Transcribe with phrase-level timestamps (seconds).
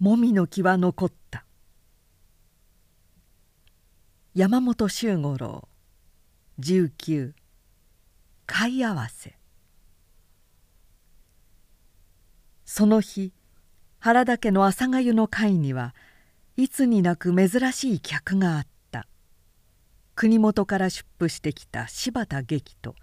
[0.00, 1.44] もみの木は残った。
[4.34, 5.68] 山本周五郎
[6.58, 7.32] 19
[8.46, 9.36] 貝合わせ。
[12.64, 13.34] その日
[13.98, 15.94] 原田家の朝がゆの会には
[16.56, 19.06] いつになく珍しい客があった。
[20.14, 22.94] 国元から出府してきた柴田劇と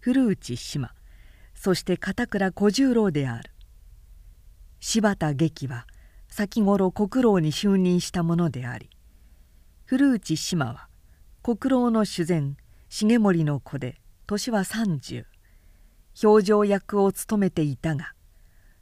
[0.00, 0.92] 古内島
[1.54, 3.50] そして片倉小十郎である。
[4.80, 5.86] 柴田劇は
[6.32, 8.88] 先頃国老に就任したものであり
[9.84, 10.88] 古内島は
[11.42, 12.56] 国老の主膳
[12.88, 15.26] 重盛の子で年は30
[16.24, 18.14] 表情役を務めていたが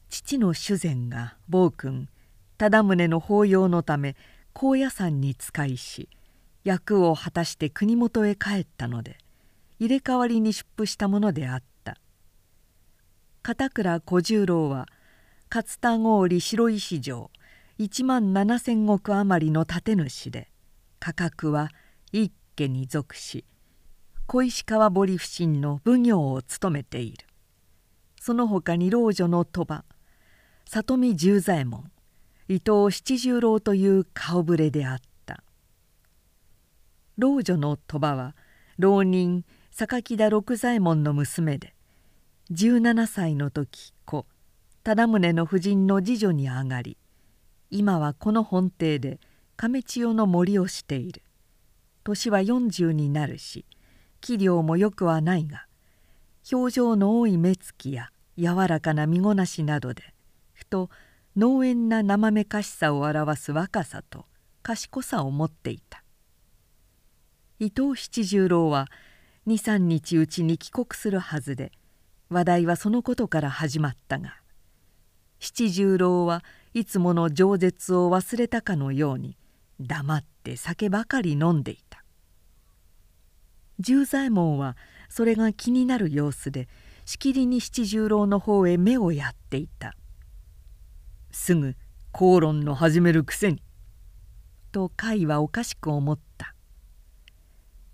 [0.09, 2.09] 父の主膳が暴君
[2.57, 4.15] 忠宗の法要のため
[4.53, 6.09] 高野山に仕いし
[6.63, 9.19] 役を果たして国元へ帰ったので
[9.81, 11.97] 入れ替わりに出府したものであった。
[13.43, 14.87] 片倉小十郎は
[15.53, 17.31] 勝田郡白石城
[17.81, 20.51] 1万7,000石余りの建主で
[20.99, 21.71] 価格は
[22.13, 23.47] 一家に属し
[24.27, 27.27] 小石川堀不審の奉行を務めている。
[28.21, 29.85] その他に老女の鳥羽
[30.67, 31.91] 里見十左衛門
[32.49, 35.43] 伊藤七十郎という顔ぶれであった。
[37.17, 38.37] 老女の鳥羽は
[38.77, 41.75] 浪人榊田六左衛門の娘で
[42.53, 44.27] 17歳の時子
[44.85, 46.99] 忠宗の夫人の次女に上がり
[47.71, 49.21] 今はこの本邸で
[49.57, 51.23] 亀千代の森をしている。
[52.05, 53.67] 年は40になるし
[54.21, 55.67] 器量もよくはないが
[56.51, 60.15] 表情の多い目つきや柔らかな身ごなしなどで
[60.53, 60.91] ふと
[61.37, 64.25] 農園な生めかしさを表す若さと
[64.63, 66.03] 賢さを持っていた。
[67.59, 68.89] 伊藤七十郎は
[69.47, 71.73] 23日うちに帰国するはずで
[72.31, 74.37] 話題はそのことから始まったが
[75.39, 79.37] 七十郎はいつもの饒舌を忘れたかのように
[79.81, 82.05] 黙って酒ばかり飲んでいた。
[83.81, 84.77] 十左衛門は
[85.09, 86.69] それが気になる様子で
[87.07, 89.97] しきりに七十郎の方へ目をやっていた。
[91.33, 91.75] すぐ
[92.13, 93.63] 口論の始めるくせに
[94.71, 96.55] と甲斐はおかしく思った。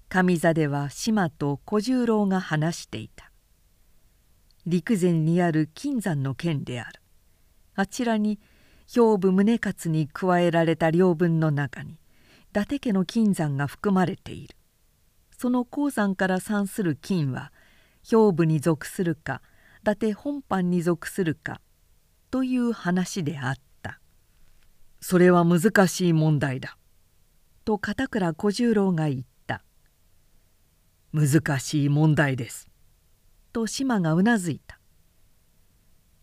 [0.08, 3.30] 上座では島と小十郎が話していた。
[4.66, 7.00] 陸前にある金山の剣である。
[7.74, 8.38] あちらに
[8.86, 11.96] 兵部宗勝に加えられた領分の中に伊
[12.52, 14.56] 達家の金山が含まれている。
[15.36, 17.52] その鉱山から産する金は
[18.02, 19.42] 兵部に属するか
[19.82, 21.60] 伊達本藩に属するか
[22.30, 24.00] という話であった
[25.00, 26.78] 「それは難しい問題だ」
[27.64, 29.62] と片倉小十郎が言った
[31.12, 32.70] 「難しい問題です」
[33.52, 34.80] と島がうなずいた。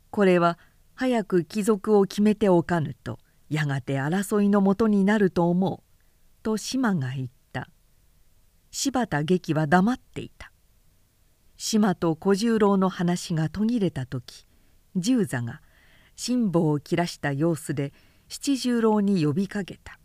[0.09, 0.57] これは
[0.95, 5.83] 早く帰属を決めておかぬとやがて争いのもとになると思う」
[6.43, 7.69] と島が言った。
[8.71, 10.51] 柴田劇は黙っていた。
[11.57, 14.47] 島と小十郎の話が途切れた時
[14.95, 15.61] 十座が
[16.15, 17.93] 辛抱を切らした様子で
[18.27, 19.99] 七十郎に呼びかけた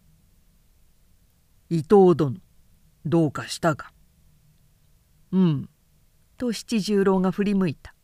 [1.71, 2.37] 「伊藤殿
[3.07, 3.93] どうかしたか?」
[5.33, 5.71] 「うん」
[6.37, 7.95] と七十郎が振り向いた。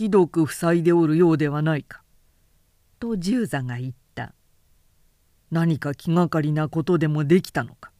[0.00, 2.02] ひどく塞いでおるようではないか」
[3.00, 4.34] と十座が言った
[5.52, 7.92] 「何か気がかりなことでもできたのか」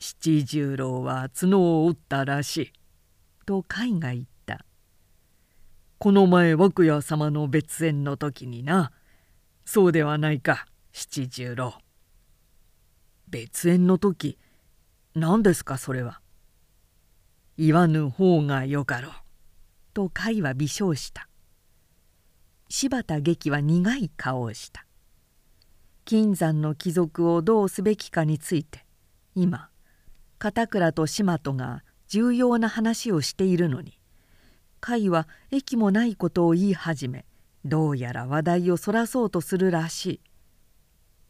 [0.00, 2.72] 七十郎は角を折ったらしい」
[3.44, 4.64] と甲斐が言った
[6.00, 8.92] 「この前涌谷様の別縁の時にな。
[9.66, 11.74] そうではないか七十郎」
[13.28, 14.38] 別縁の時
[15.14, 16.22] 何ですかそれは。
[17.58, 19.23] 言わぬ方がよかろう。
[19.94, 21.28] と甲斐は微笑した。
[22.68, 24.84] 柴田劇は苦い顔をした。
[26.04, 28.84] 金山の貴族をどうすべきかについて
[29.34, 29.70] 今
[30.38, 33.98] 片倉と島戸が重要な話をしているのに
[34.82, 37.24] 甲斐は益もないことを言い始め
[37.64, 40.20] どうやら話題をそらそうとするらしい。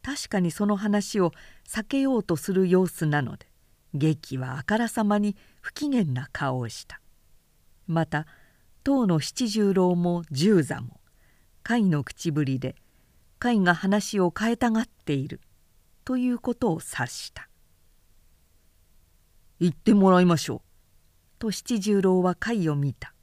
[0.03, 1.31] 確かにその話を
[1.67, 3.47] 避けようとする様子なので
[3.93, 6.99] 劇はあからさまに不機嫌な顔をした。
[7.87, 8.27] また
[8.85, 11.01] 当の七十郎も十座も
[11.67, 12.75] 甲斐の口ぶりで
[13.41, 15.41] 甲斐が話を変えたがっている
[16.03, 17.49] ということを察した
[19.59, 20.61] 「言ってもらいましょう」
[21.39, 23.15] と七十郎は甲斐を見た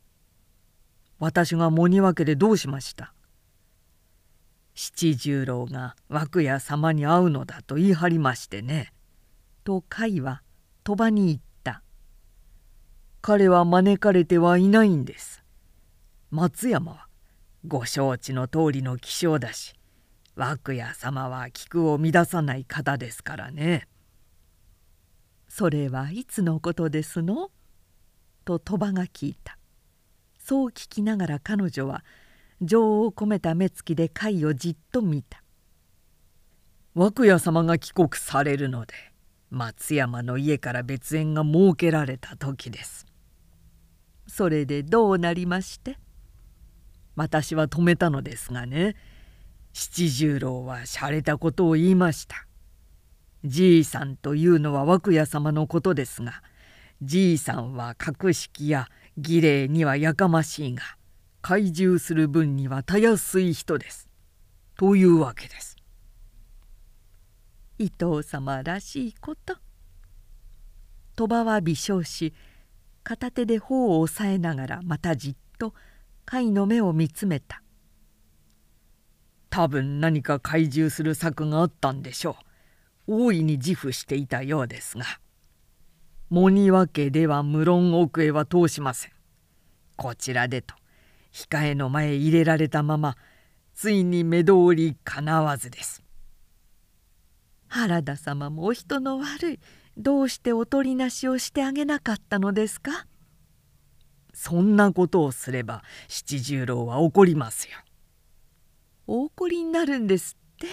[1.20, 3.14] 「私が藻庭家でどうしました?」
[4.74, 8.92] 七十郎が涌谷様に会うのだと言い張りましてね
[9.62, 10.42] と甲斐は
[10.82, 11.84] 鳥羽に言った
[13.22, 15.41] 「彼は招かれてはいないんです。
[16.34, 17.08] 松山は
[17.68, 19.74] ご承知の通りの気性だし
[20.34, 23.86] 涌谷様は菊を乱さない方ですからね。
[25.46, 27.50] それはいつのことですの？
[28.46, 29.58] と鳥羽が聞いた。
[30.38, 32.02] そう聞きながら彼女は
[32.62, 35.42] 情を込めた目つきで貝をじっと見た。
[36.96, 38.94] 涌谷様が帰国されるので
[39.50, 43.04] 松山の家から別縁が設けられた時です。
[44.26, 45.98] それでどうなりまして？
[47.16, 48.96] 私は止めたのですがね
[49.72, 52.46] 七十郎は洒落たことを言いました。
[53.44, 56.42] じいさんというのは涌谷様のことですが
[57.02, 58.86] じいさんは格式や
[59.18, 60.82] 儀礼にはやかましいが
[61.42, 64.08] 懐柔する分にはたやすい人です。
[64.76, 65.76] というわけです。
[67.78, 69.56] 伊藤様らしいこと。
[71.16, 72.32] 鳥羽は微笑し
[73.02, 75.74] 片手で頬を押さえながらまたじっと
[76.24, 77.62] 貝の目を見つめた。
[79.50, 82.36] 多分何か懐柔する策があったんでしょ
[83.06, 83.14] う。
[83.26, 85.04] 大いに自負していたようですが。
[86.30, 89.12] 藻庭家では無論奥へは通しません。
[89.96, 90.74] こちらでと
[91.32, 93.16] 控えの前入れられたまま
[93.74, 96.02] ついに目通りかなわずです。
[97.68, 99.60] 原田様もお人の悪い。
[99.98, 103.06] どうしておとりなしをしてあげなかったのですか？
[104.32, 107.78] そんなことをすれば七十郎は怒りますよ。
[109.06, 110.68] お怒りになるんですって？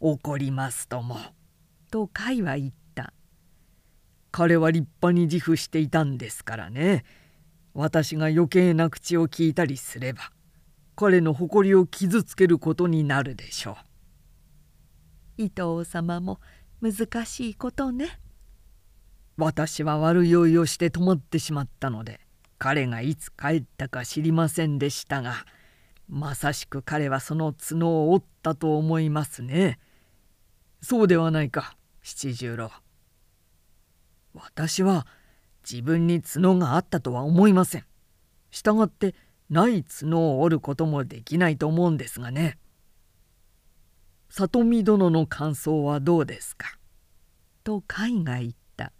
[0.00, 1.18] 怒りますとも。
[1.90, 3.12] と甲斐は言った。
[4.30, 7.04] 彼は立派に自負していたんですからね。
[7.72, 10.30] 私が余計な口を聞いたりすれば
[10.94, 13.76] 彼の誇りを傷つけることになるでしょ
[15.38, 15.42] う。
[15.42, 16.40] 伊藤様も
[16.80, 18.20] 難しいことね。
[19.36, 22.20] 私は悪酔いをして止まってしまったので
[22.64, 25.44] 彼がいつ帰ったか知りませんでしたが
[26.08, 29.78] まさしく彼はその角を折ったと思いますね。
[30.80, 32.70] そうではないか七十郎。
[34.32, 35.06] 私は
[35.70, 37.84] 自分に角があったとは思いません。
[38.50, 39.14] したがって
[39.50, 42.56] ない角を折ることもできないと思うんですがね。
[44.30, 46.78] 里見殿の感想はどうですか?」
[47.62, 48.90] と甲斐が言った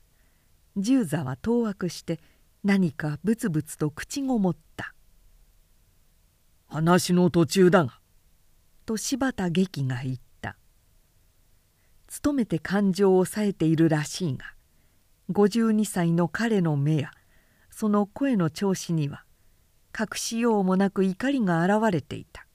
[0.76, 2.20] 十座は当惑して
[2.64, 4.94] 何かブツブツと口ごもった
[6.66, 8.00] 「話の途中だが」
[8.86, 10.56] と柴田劇が言った。
[12.22, 14.54] 努めて感情を抑えているらしいが
[15.30, 17.10] 52歳の彼の目や
[17.70, 19.24] その声の調子には
[19.98, 22.46] 隠しようもなく怒りが現れていた。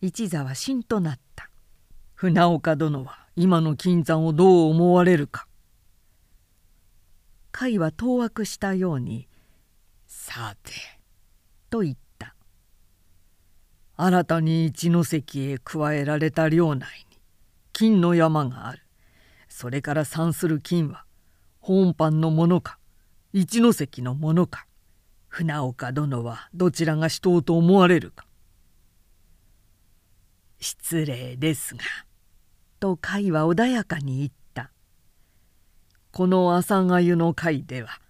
[0.00, 1.50] 一座はしんとなった。
[2.14, 5.48] 船岡殿は今の金山をどう思われるか。
[7.52, 9.28] 甲斐は当惑したように
[10.32, 10.72] 「さて」
[11.68, 12.34] と言った。
[13.96, 17.18] 新たに一ノ関へ加えられた領内に
[17.74, 18.80] 金の山がある。
[19.50, 21.04] それから産する金は
[21.60, 22.78] 本藩のものか
[23.34, 24.66] 一ノ関のものか
[25.28, 28.26] 船岡殿はどちらが死闘と思われるか。
[30.60, 31.82] 失礼ですが。
[32.80, 34.72] と甲斐は穏やかに言った。
[36.10, 38.00] この朝がゆの会では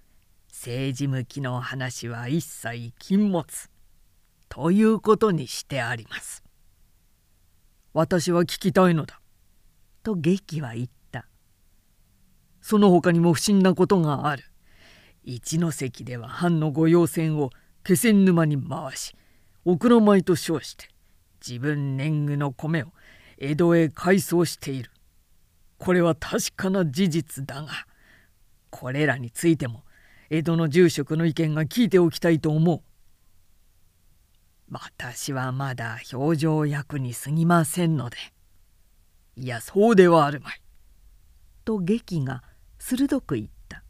[0.65, 3.45] 政治向きの話は一切禁物
[4.49, 6.45] ということにしてあります。
[7.93, 9.21] 私は聞きたいのだ。
[10.05, 11.27] と劇は言った。
[12.61, 14.45] その他にも不審なことがある。
[15.25, 17.51] 一関では藩の御用船を
[17.83, 19.17] 気仙沼に回し
[19.65, 20.87] 奥の米と称して
[21.45, 22.93] 自分年貢の米を
[23.37, 24.93] 江戸へ改装している。
[25.79, 27.69] これは確かな事実だが
[28.71, 29.83] これらについても
[30.35, 32.81] 江戸の住職の意見が聞いておきたいと思う。
[34.71, 38.17] 私はまだ表情役に過ぎませんので。
[39.37, 40.63] いやそうではあるまい。
[41.67, 42.43] と劇が
[42.79, 43.85] 鋭く言った。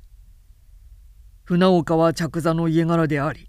[1.45, 3.49] 船岡は着座の家柄であり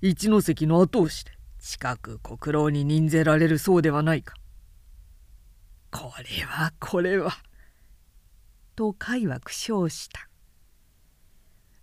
[0.00, 4.34] 一関の後押しで近く国老に任ぜられるそうではないか。
[5.90, 7.32] これはこれは。
[8.76, 10.29] と甲斐は苦笑した。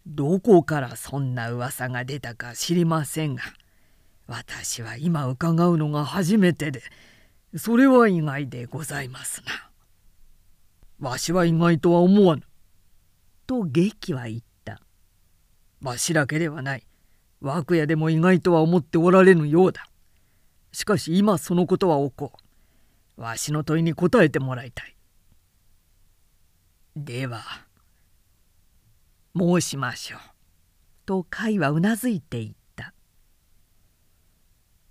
[0.08, 3.44] どこからそんな噂が出たか知りませんが
[4.26, 6.82] 私は今伺うのが初めてで
[7.56, 9.70] それは意外でございますな。
[11.00, 12.44] わしは意外とは思わぬ。
[13.46, 14.82] と劇は言った。
[15.82, 16.84] わしだけではない。
[17.42, 19.88] 涌谷でも意外とは思っておられぬようだ。
[20.72, 22.34] しかし今そのことは起こ
[23.18, 23.22] う。
[23.22, 24.96] わしの問いに答えてもらいたい。
[26.96, 27.67] では
[29.38, 30.20] 申しましょう。
[31.06, 32.58] と甲斐はうなずいていった。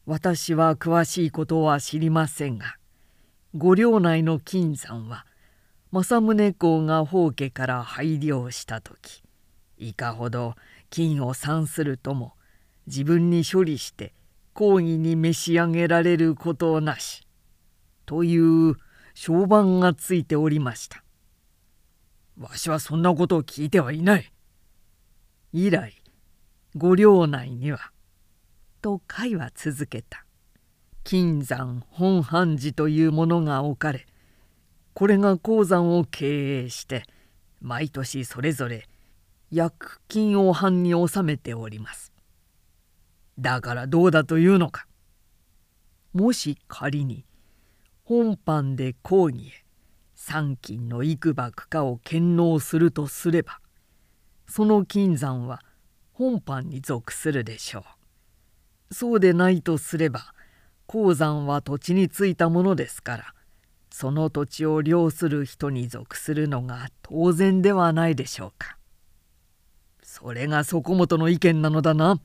[0.07, 2.76] 私は詳しいことは知りませんが
[3.57, 5.26] 御領内の金山は
[5.91, 9.25] 政宗公が宝家から拝領した時
[9.79, 10.55] いかほど
[10.91, 12.35] 金を産するとも
[12.87, 14.15] 自分に処理して
[14.53, 17.26] 公儀に召し上げられることなし
[18.07, 18.76] という
[19.15, 21.03] 評判がついておりました。
[22.38, 24.33] わしはそんなことを聞いてはいない。
[25.58, 26.02] 以来
[26.75, 27.90] 御領内には
[28.82, 30.26] と会は続けた
[31.02, 34.06] 金山本藩寺というものが置かれ
[34.92, 37.04] これが鉱山を経営して
[37.62, 38.86] 毎年それぞれ
[39.50, 42.12] 薬金を藩に納めております。
[43.38, 44.86] だからどうだというのか。
[46.12, 47.25] もし仮に
[48.04, 49.64] 本藩で講義へ
[50.14, 53.58] 三金の幾ばくかを献納するとすれば
[54.49, 55.62] その金山は
[56.12, 57.81] 本藩に属するでしょ
[58.91, 58.95] う。
[58.95, 60.33] そうでないとすれば
[60.87, 63.35] 鉱山は土地についたものですから
[63.91, 68.76] その土地を領する人に属するのが当然ではないでしょうか。
[70.03, 72.21] それがそこもとの意見なのだな。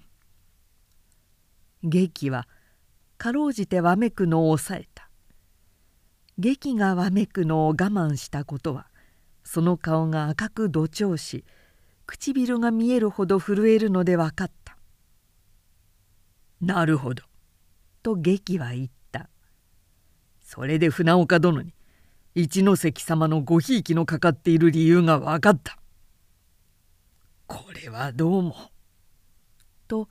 [1.84, 2.48] 劇は
[3.18, 5.10] かろうじてわめくのを抑えた。
[6.38, 8.88] 劇がわめくのを我慢したことは
[9.44, 11.46] その顔が赤く土調し
[12.06, 14.78] 唇が見えるほど震えるので分かった。
[16.60, 17.24] なるほど。
[18.04, 19.30] と劇は言った。
[20.42, 21.74] それで船岡殿に
[22.36, 25.78] 一ノ関様のごひいきのかかっている理由が分かった。
[27.48, 28.56] これはどうも。
[29.88, 30.06] と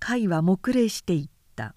[0.00, 1.74] 甲斐は黙礼して言った。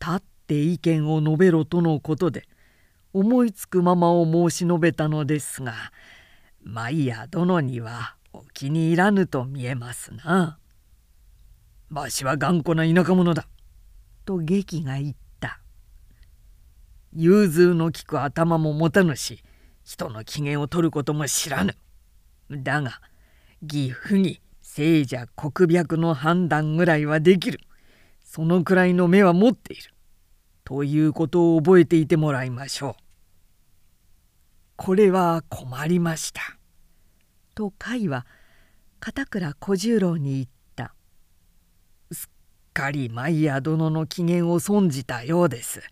[0.00, 2.48] 立って意見を述べろとのことで
[3.12, 5.74] 思いつくままを申し述べたのですが
[6.64, 10.58] 舞や殿にはお気に入らぬと見えますな。
[11.90, 13.46] わしは頑固な田舎者だ。
[14.24, 15.60] と劇が言った。
[17.12, 19.42] 融通の利く頭も持たぬし
[19.84, 21.74] 人の機嫌を取ることも知らぬ。
[22.50, 23.00] だが
[23.62, 27.60] 義父に聖者国脈の判断ぐらいはできる。
[28.24, 29.92] そのくらいの目は持っている。
[30.64, 33.01] ということを覚えていてもらいましょう。
[34.76, 36.40] これは困りました。
[37.54, 38.26] と甲斐は
[39.00, 40.94] 片倉小十郎に言った。
[42.10, 42.30] すっ
[42.72, 45.82] かり舞屋殿の機嫌を損じたようです。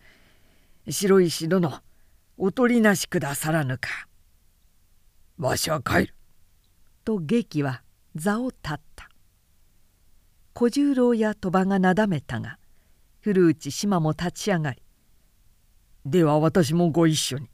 [0.89, 1.71] 白石殿
[2.37, 4.07] おとりなしくださらぬか。
[5.37, 6.15] わしは帰る。
[7.03, 7.81] と劇は
[8.15, 9.09] 座を立った
[10.53, 12.57] 小十郎や鳥羽がなだめたが
[13.21, 14.81] 古内島も立ち上がり
[16.05, 17.49] 「では私もご一緒に」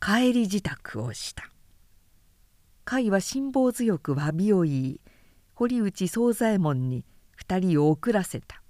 [0.00, 1.50] 帰り支度をした。
[2.84, 5.00] 甲斐は辛抱強く詫びを言い
[5.54, 7.04] 堀内惣左衛門に
[7.38, 8.62] 2人を送らせた。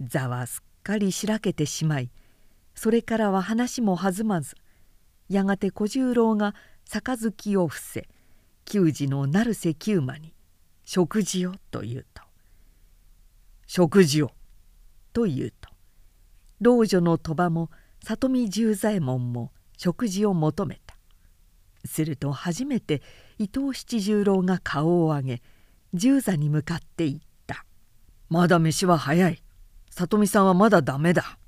[0.00, 2.10] 座はすっかりしらけてしまい
[2.74, 4.56] それからは話も弾まず
[5.28, 6.54] やがて小十郎が
[6.88, 8.08] 杯を伏せ
[8.64, 10.32] 給仕の成瀬久馬に
[10.84, 12.22] 「食事を」と言うと
[13.66, 14.32] 「食事を」
[15.12, 15.70] と言うと。
[16.60, 17.70] 老女の鳥羽も
[18.04, 19.50] 里見十左衛門も
[19.82, 20.94] 食事を求めた。
[21.86, 23.00] すると初めて
[23.38, 25.42] 伊藤七十郎が顔を上げ
[25.94, 27.64] 十座に向かって言った
[28.28, 29.42] 「まだ飯は早い。
[29.88, 31.38] 里見さんはまだダメだ」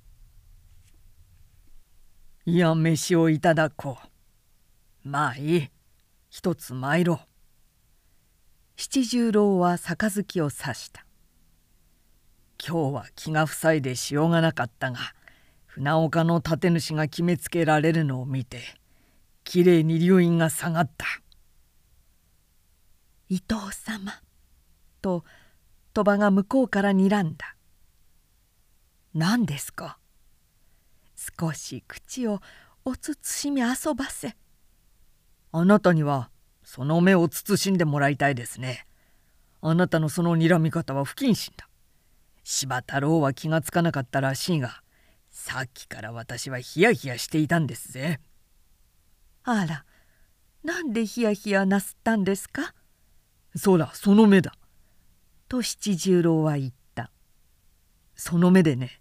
[2.47, 3.99] いや飯をいただこ
[5.05, 5.09] う。
[5.11, 5.69] まあいい。
[6.31, 7.19] 一つ参ろう。
[8.77, 11.05] 七十郎は杯を刺した。
[12.59, 15.01] 今日は気が塞いでしようがなかったが
[15.75, 18.61] 船岡の立主が決めつけられるのを見て
[19.43, 21.07] きれいに流飲が下がった。
[23.31, 24.13] 伊藤様。
[25.01, 25.25] と
[25.95, 27.57] 鳥羽が向こうから睨んだ。
[29.15, 29.97] 何ですか？
[31.17, 32.41] 少し口を
[32.85, 34.37] お慎み遊ばせ。
[35.53, 36.29] あなたには
[36.63, 38.87] その目を慎んでもらいたいですね。
[39.63, 41.67] あなたのその睨み方は不謹慎だ。
[42.45, 44.82] 柴太郎は気がつかなかったらしいが
[45.33, 48.21] さっきから私はヒヤヒヤしていたんですぜ。
[49.45, 49.85] あら
[50.63, 52.75] なんでヒヤヒヤなすったんですか？
[53.57, 54.55] そらその目だ。
[55.49, 57.11] と七十郎は言った。
[58.15, 59.01] その目でね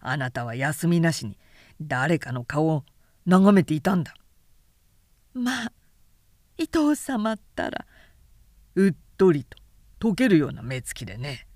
[0.00, 1.38] あなたは休みなしに
[1.80, 2.84] 誰かの顔を
[3.26, 4.14] 眺めていたんだ。
[5.34, 5.72] まあ
[6.56, 7.86] 伊藤様ったら。
[8.76, 9.58] うっとりと
[10.00, 11.46] 溶けるような目つきでね。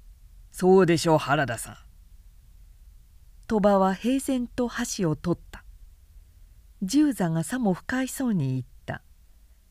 [0.52, 1.76] そうでしょう原田さん
[3.50, 5.64] 鳥羽は平然と箸を取った。
[6.82, 9.02] 十座がさも不快そうに言った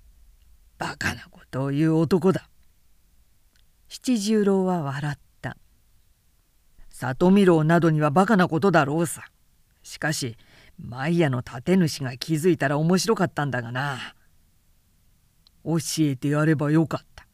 [0.77, 2.49] 「バカなことを言う男だ」
[3.87, 5.55] 七十郎は笑った
[6.91, 9.23] 「里見郎などにはバカなことだろうさ」
[9.81, 10.37] しかし
[10.77, 14.13] マイヤの建主が気づいたら面白かったんだがな。
[15.63, 17.25] 教えてやればよかった」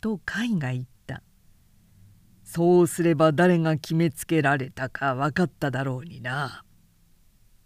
[0.00, 0.88] と海が言った
[2.56, 6.64] 「そうすれば誰が決めつけられたか分かっただろうにな。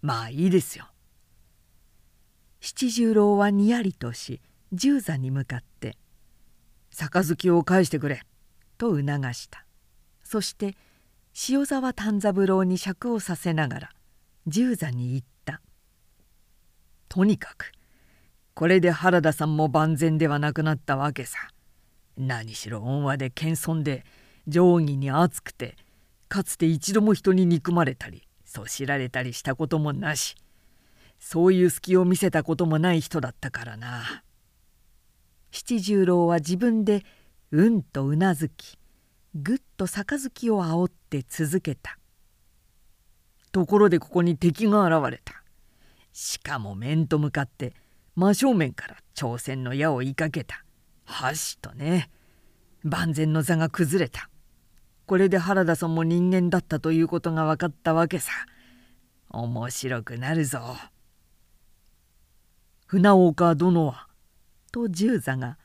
[0.02, 0.88] まあいいですよ」
[2.58, 4.40] 七十郎はにやりとし
[4.72, 5.96] 十座に向かって
[6.90, 8.24] 「杯を返してくれ」
[8.78, 9.64] と促した。
[10.24, 10.76] そして
[11.48, 13.90] 塩沢丹三郎に酌をさせながら
[14.48, 15.60] 十座に言った
[17.08, 17.70] 「とにかく
[18.54, 21.38] これで原田さんも万全ではなくなったわけさ。
[22.16, 24.04] 何しろ恩和で謙遜で
[24.50, 25.76] 定規に熱くて
[26.28, 30.34] かつて一度も人に憎まれたりそしられたりしたこともなし
[31.20, 34.24] そういう隙を見せたこともない人だったからな。
[35.52, 37.04] 七十郎は自分で
[37.50, 38.78] うんとうなずき
[39.34, 41.98] ぐっと杯を煽って続けた。
[43.52, 45.44] ところでここに敵が現れた。
[46.12, 47.74] しかも面と向かって
[48.16, 50.64] 真正面から朝鮮の矢を追いかけた。
[51.04, 52.10] はしとね
[52.82, 54.29] 万全の座が崩れた。
[55.10, 58.30] これで原田さんも人間だったということが分かったわけさ。
[59.30, 60.76] 面白くなるぞ。
[62.86, 64.06] 船岡殿は
[64.70, 65.58] と十座が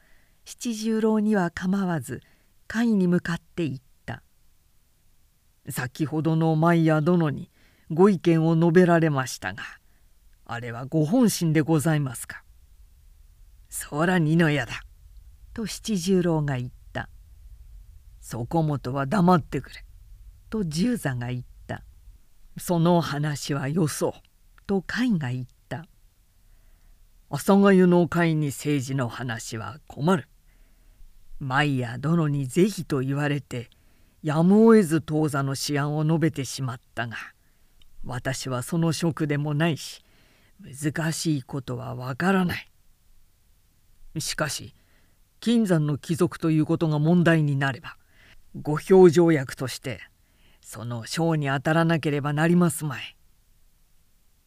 [0.46, 2.24] 七十郎には構わず
[2.68, 4.24] 甲斐に向かって言った
[5.70, 7.52] 「先ほどの舞屋殿に
[7.92, 9.62] ご意見を述べられましたが
[10.46, 12.44] あれはご本心でございますか?」
[13.70, 14.82] 「そら二の矢だ」
[15.54, 16.75] と七十郎が言った
[18.25, 19.86] 「そこもとは黙ってくれ」
[20.50, 21.84] と十座が言った
[22.58, 24.13] 「その話はよそう」
[24.65, 25.86] と甲斐が言った
[27.29, 30.27] 「阿佐ヶ湯の会に政治の話は困る」
[31.39, 33.70] 舞や殿に是非と言われて
[34.24, 37.17] やむを得ず当座の思案を述べてしまったが
[38.03, 40.03] 私はその職でもないし
[40.59, 42.72] 難しいことはわからない。
[44.18, 44.74] しかし
[45.40, 47.98] 金山の貴族ということが問題になれば
[48.61, 50.00] ご評条約として
[50.61, 53.15] その章に当たらなければなりますまい。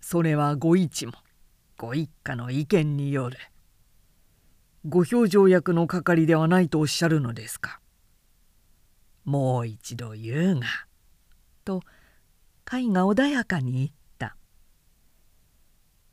[0.00, 1.12] それはご一も
[1.76, 3.36] ご一家の意見による。
[4.86, 7.80] ご表情役の係ではないとおっしゃるのですか。
[9.24, 10.66] もう一度言うが。
[11.64, 11.82] と
[12.68, 14.36] 甲斐が穏やかに言った。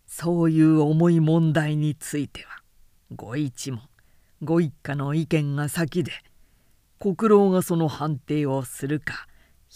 [0.05, 2.62] そういう重い問題については
[3.15, 3.81] ご一門
[4.43, 6.12] ご一家の意見が先で
[6.99, 9.27] 国老がその判定をするか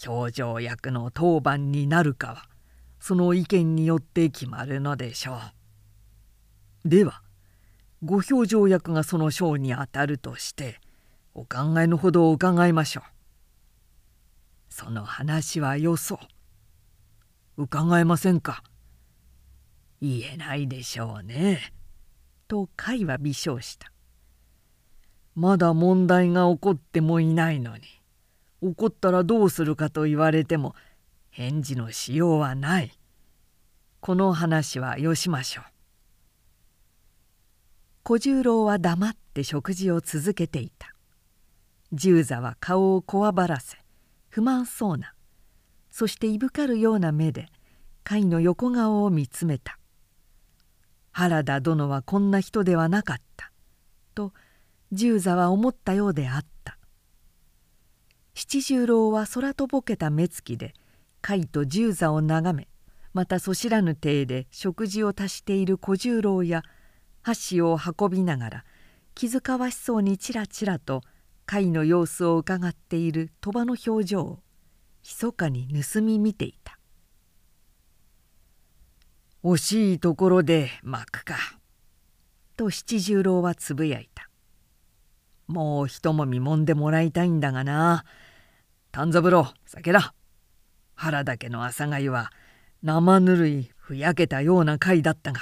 [0.06, 2.44] 表情役の当番になるかは
[2.98, 5.38] その意見によって決まるのでしょ
[6.84, 6.88] う。
[6.88, 7.22] では
[8.02, 10.80] ご表情役がその章にあたるとして
[11.34, 13.04] お考えのほどを伺いましょう。
[14.70, 16.18] その話はよそ。
[17.56, 18.62] 伺えませんか
[20.00, 21.74] 言えないでしょうね。
[22.48, 23.92] と甲斐は微笑した。
[25.34, 27.82] まだ問題が起こってもいないのに。
[28.62, 30.74] 起こったらどうするかと言われても
[31.30, 32.92] 返事のしようはない。
[34.00, 35.64] この話はよしましょう。
[38.02, 40.94] 小十郎は黙って食事を続けていた。
[41.92, 43.78] 十座は顔をこわばらせ
[44.28, 45.14] 不満そうな。
[45.90, 47.46] そしていぶかるような目で
[48.08, 49.78] 甲斐の横顔を見つめた。
[51.12, 53.52] 原田殿はこんな人ではなかった。
[54.14, 54.32] と
[54.92, 56.50] 十座は思ったようであった。
[58.42, 60.72] 七十郎は空とぼけた目つきで
[61.22, 62.68] 甲斐と十座を眺め
[63.12, 66.62] またそしらぬ体で食事を足している小十郎や
[67.22, 68.64] 箸を運びながら
[69.14, 71.02] 気遣わしそうにちらちらと
[71.44, 74.38] 貝の様子をうかがっている鳥羽の表情を
[75.02, 76.78] 密かに盗み見ていた
[79.44, 81.36] 「惜しいところで巻くか」
[82.56, 84.29] と七十郎はつぶやいた
[85.50, 88.04] 「もう一もみもんでもらいたいんだがな
[88.92, 90.14] 丹三郎酒だ
[90.94, 92.30] 原田家の朝がは
[92.84, 95.40] 生ぬるいふやけたような貝だったが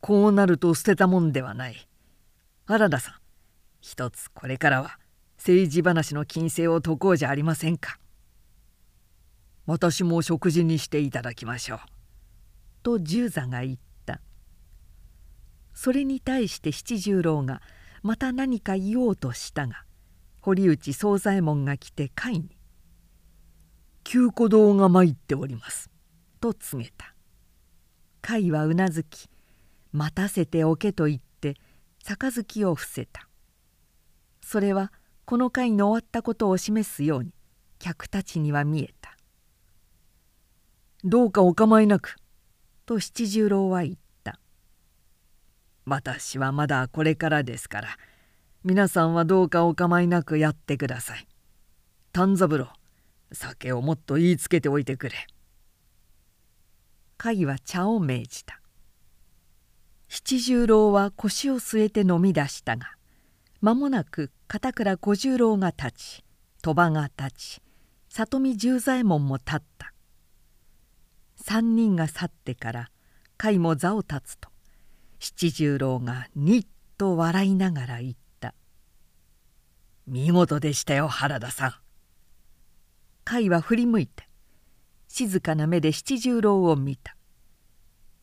[0.00, 1.88] こうなると捨てたもんではない。
[2.64, 3.14] 原田さん、
[3.80, 4.98] 一つこれからは
[5.36, 7.98] 政治話の金星を解こうじゃありませんか。
[9.66, 11.78] 私も食事にしていただきましょう。
[12.82, 14.20] と十座が言った。
[15.74, 17.60] それに対して七十郎が
[18.02, 19.84] また何か言おうとしたが
[20.40, 22.56] 堀内惣左衛門が来て会に
[24.04, 25.90] 「旧古道が参っております」
[26.40, 27.14] と告げた。
[28.20, 29.28] 会はうなずき
[29.92, 31.56] 待たせておけと言って
[32.04, 33.28] 杯を伏せた。
[34.42, 34.92] それは
[35.24, 37.34] この会の終わったことを示すように
[37.78, 39.16] 客たちには見えた
[41.04, 42.16] どうかお構いなく」
[42.86, 44.00] と七十郎は言った
[45.88, 47.88] 「私はまだこれからですから
[48.62, 51.26] 皆さんはどうかお構いなくやってください。
[52.12, 52.68] 丹三郎
[53.32, 55.14] 酒をもっと言いつけておいてくれ」。
[57.18, 58.60] 甲は茶を命じた
[60.08, 62.92] 七十郎は腰を据えて飲み出したが
[63.60, 66.24] 間もなく片倉小十郎が立ち
[66.62, 67.62] 鳥羽が立ち
[68.08, 69.92] 里見十左衛門も立った
[71.34, 72.90] 三人が去ってから
[73.40, 74.48] 甲斐も座を立つと
[75.18, 78.54] 七十郎がにっと笑いながら言った
[80.06, 81.70] 「見事でしたよ原田さん」
[83.28, 84.28] 甲斐は振り向いて
[85.08, 87.16] 静かな目で七十郎を見た。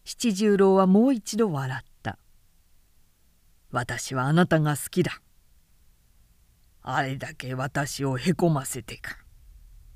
[0.03, 2.19] 七十郎はもう一度笑った
[3.71, 5.19] 「私はあなたが好きだ」
[6.83, 9.17] あれだけ私をへこませてか」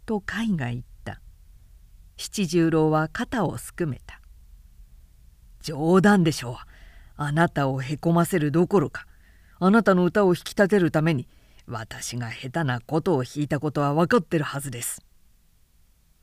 [0.08, 0.90] と甲斐が言った。
[2.18, 4.20] 七十郎は肩をすくめた
[5.62, 6.69] 「冗談でしょう。
[7.22, 9.06] あなたをへこませるどころか
[9.60, 11.28] あなたの歌を引き立てるために
[11.68, 15.04] 私が下手なことを弾いたことは分かってるはずです。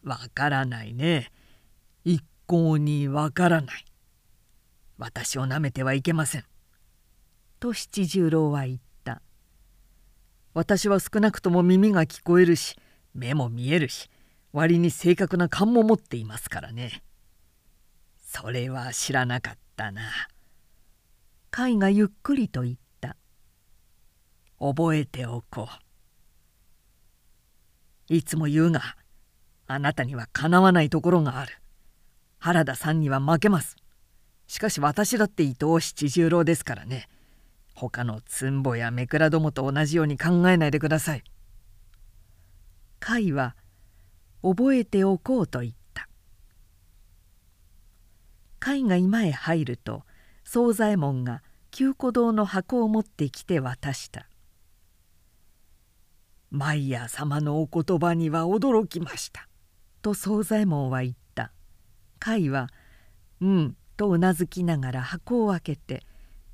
[0.03, 1.31] わからないね
[2.05, 3.85] 一向にわからない
[4.97, 6.45] 私をなめてはいけません。
[7.61, 9.21] と七十郎は言った。
[10.55, 12.75] 私は少なくとも耳が聞こえるし
[13.15, 14.09] 目も見えるし
[14.55, 17.03] 割に正確な勘も持っていますからね
[18.25, 20.01] それは知らなかったな
[21.51, 23.17] 甲斐がゆっくりと言った。
[24.59, 25.69] 覚えておこ
[28.09, 28.15] う。
[28.15, 28.97] いつも言うが
[29.67, 31.53] あなたにはかなわないところがある。
[32.39, 33.77] 原田さんには負けます。
[34.47, 37.09] しかし私だって伊藤七十郎ですからね。
[37.75, 41.25] 他のつんぼやめくらどもと同じように考えないでください。
[43.01, 43.57] 甲斐は
[44.43, 46.09] 覚えておこうと言った。
[48.61, 50.05] 甲斐が居間へ入ると
[50.47, 54.29] 惣左衛門が旧古堂の箱を持ってきて渡した。
[56.51, 59.49] マイヤー様のお言葉には驚きました」
[60.01, 61.53] と惣左衛門は言った。
[62.25, 62.69] 甲斐は
[63.43, 66.07] 「うん」とうなずきながら箱を開けて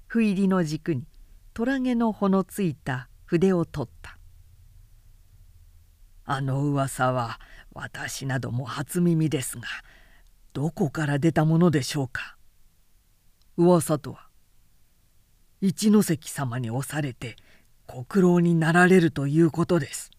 [0.06, 1.06] 不入りの軸に
[1.52, 4.18] 虎毛の穂のついた筆を取った
[6.24, 7.38] あの噂は
[7.74, 9.64] 私なども初耳ですが
[10.52, 12.36] どこから出たものでしょうか
[13.56, 14.28] 噂とは
[15.60, 17.36] 一ノ関様に押されて
[17.86, 20.10] 国老になられるということです。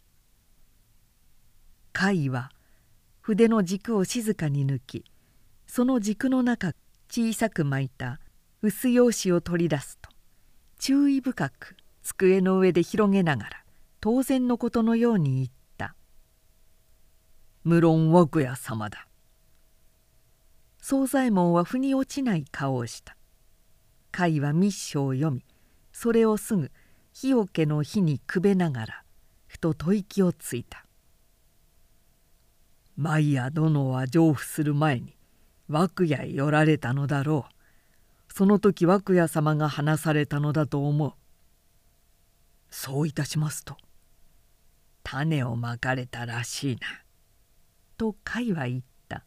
[1.93, 2.51] 甲斐は
[3.21, 5.05] 筆の軸を静かに抜き
[5.67, 6.73] その軸の中
[7.09, 8.19] 小さく巻いた
[8.61, 10.09] 薄用紙を取り出すと
[10.79, 13.63] 注意深く机の上で広げながら
[14.01, 15.95] 当然のことのように言った
[17.63, 19.07] 「無論枠屋様だ」
[20.81, 23.15] 惣左衛門は腑に落ちない顔をした。
[24.13, 25.43] 甲斐は密書を読み
[25.91, 26.71] それをすぐ
[27.11, 29.03] 日桶の火にくべながら
[29.47, 30.85] ふと吐息をついた
[32.95, 35.17] 「マイヤ殿は上布する前に
[35.67, 37.53] 枠屋へ寄られたのだろう」
[38.35, 41.13] その時涌屋様が話されたのだと思う。
[42.71, 43.77] そういたしますと
[45.03, 46.87] 種をまかれたらしいな。
[47.95, 49.23] と甲斐は言った。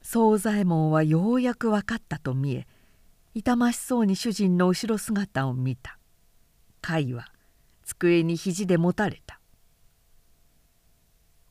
[0.00, 2.66] 惣左衛門はようやく分かったと見え
[3.34, 5.98] 痛ましそうに主人の後ろ姿を見た。
[6.80, 7.26] 甲斐は
[7.84, 9.40] 机に肘でもたれた。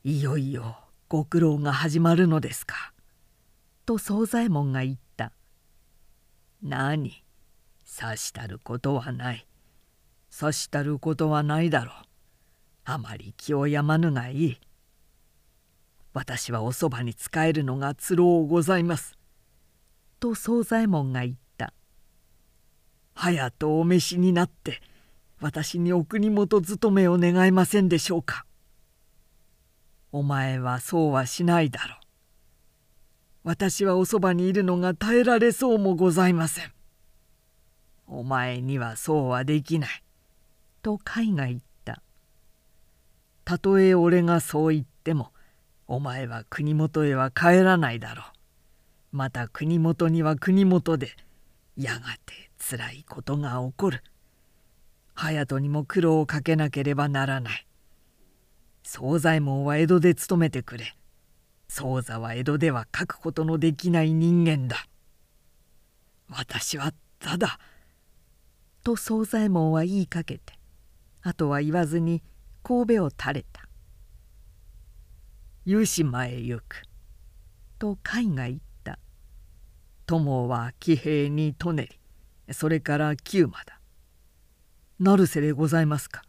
[0.02, 2.92] いよいよご苦労が始まるのですか。
[3.86, 5.32] と惣左衛門が言った。
[6.62, 7.24] 何？
[7.96, 9.46] 刺したることはない
[10.36, 11.94] 刺したることはないだろう
[12.84, 14.58] あまり気をやまぬがいい
[16.12, 19.16] 私はおそばに仕えるのが都合ございます」
[20.18, 21.38] と惣左衛門が言った
[23.14, 24.82] 「早とお召しになって
[25.40, 28.46] 私にお国元勤めを願いませんでしょうか」
[30.12, 31.98] お前はそうはしないだろう。
[33.42, 36.72] 私はおそばにいるのが耐えられそうもございません。
[38.06, 40.04] お前にはそうはできない。
[40.82, 42.00] と海が言った。
[43.44, 45.32] たとえ俺がそう言っても
[45.88, 48.22] お前は国元へは帰らないだろ
[49.12, 49.16] う。
[49.16, 51.10] また国元には国元で
[51.76, 54.02] やがてつらいことが起こる。
[55.14, 57.66] 隼人にも苦労をかけなければならない。
[58.82, 60.96] 惣左衛門は江戸で勤めてくれ。
[61.68, 64.86] 宗座は江戸では書くことのできない人間だ。
[66.30, 67.58] 私はただ」
[68.82, 70.58] と惣左衛門は言いかけて
[71.20, 72.22] あとは言わずに
[72.62, 73.68] 神戸を垂れた。
[75.66, 76.84] 湯島へ行く。
[77.78, 78.98] と甲斐が言った
[80.06, 82.03] 「友は騎兵に舎人
[82.52, 83.80] それから九馬だ」
[85.00, 86.22] 「成瀬でございますか」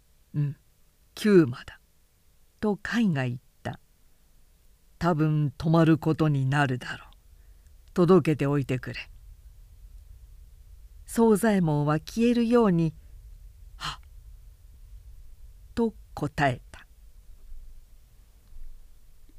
[0.34, 0.56] 「うん。
[1.14, 1.80] 九馬だ」
[2.60, 3.78] と甲斐が言った
[4.98, 7.10] 「多分泊まることになるだろう」
[7.92, 9.10] 届けておいてくれ。
[11.06, 12.94] 惣左衛門は消えるように
[13.76, 14.00] 「はっ」
[15.74, 16.62] と答え